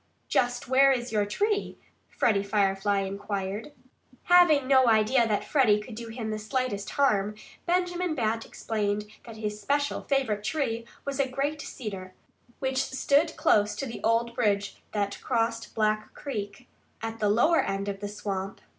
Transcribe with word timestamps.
"Just 0.27 0.67
where 0.67 0.91
is 0.91 1.11
your 1.11 1.27
tree?" 1.27 1.77
Freddie 2.09 2.41
Firefly 2.41 3.01
inquired. 3.01 3.71
Having 4.23 4.67
no 4.67 4.87
idea 4.87 5.27
that 5.27 5.45
Freddie 5.45 5.79
could 5.79 5.93
do 5.93 6.07
him 6.07 6.31
the 6.31 6.39
slightest 6.39 6.89
harm, 6.89 7.35
Benjamin 7.67 8.15
Bat 8.15 8.43
explained 8.47 9.05
that 9.25 9.37
his 9.37 9.61
special, 9.61 10.01
favorite 10.01 10.43
tree 10.43 10.85
was 11.05 11.19
a 11.19 11.29
great 11.29 11.61
cedar, 11.61 12.15
which 12.57 12.81
stood 12.83 13.35
close 13.37 13.75
to 13.75 13.85
the 13.85 14.01
old 14.03 14.33
bridge 14.33 14.81
that 14.91 15.19
crossed 15.21 15.75
Black 15.75 16.11
Creek, 16.15 16.67
at 17.03 17.19
the 17.19 17.29
lower 17.29 17.59
end 17.61 17.87
of 17.87 17.99
the 17.99 18.09
swamp. 18.09 18.59